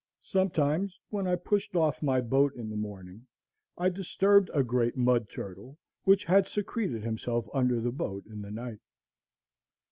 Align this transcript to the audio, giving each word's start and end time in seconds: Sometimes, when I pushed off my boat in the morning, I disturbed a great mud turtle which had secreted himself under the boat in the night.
Sometimes, 0.23 0.99
when 1.11 1.27
I 1.27 1.35
pushed 1.35 1.75
off 1.75 2.01
my 2.01 2.21
boat 2.21 2.55
in 2.55 2.71
the 2.71 2.75
morning, 2.75 3.27
I 3.77 3.89
disturbed 3.89 4.49
a 4.51 4.63
great 4.63 4.97
mud 4.97 5.29
turtle 5.29 5.77
which 6.05 6.25
had 6.25 6.47
secreted 6.47 7.03
himself 7.03 7.47
under 7.53 7.79
the 7.79 7.91
boat 7.91 8.25
in 8.25 8.41
the 8.41 8.49
night. 8.49 8.79